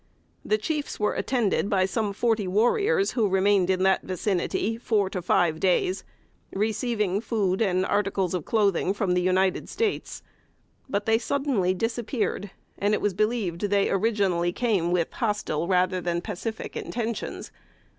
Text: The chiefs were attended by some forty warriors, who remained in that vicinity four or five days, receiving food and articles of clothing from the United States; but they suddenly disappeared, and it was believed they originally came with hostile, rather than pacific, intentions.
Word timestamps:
The 0.43 0.57
chiefs 0.57 0.99
were 0.99 1.13
attended 1.13 1.69
by 1.69 1.85
some 1.85 2.11
forty 2.11 2.47
warriors, 2.47 3.11
who 3.11 3.29
remained 3.29 3.69
in 3.69 3.83
that 3.83 4.01
vicinity 4.01 4.75
four 4.79 5.11
or 5.13 5.21
five 5.21 5.59
days, 5.59 6.03
receiving 6.51 7.21
food 7.21 7.61
and 7.61 7.85
articles 7.85 8.33
of 8.33 8.43
clothing 8.43 8.95
from 8.95 9.13
the 9.13 9.21
United 9.21 9.69
States; 9.69 10.23
but 10.89 11.05
they 11.05 11.19
suddenly 11.19 11.75
disappeared, 11.75 12.49
and 12.79 12.95
it 12.95 13.01
was 13.01 13.13
believed 13.13 13.61
they 13.61 13.91
originally 13.91 14.51
came 14.51 14.91
with 14.91 15.13
hostile, 15.13 15.67
rather 15.67 16.01
than 16.01 16.19
pacific, 16.21 16.75
intentions. 16.75 17.51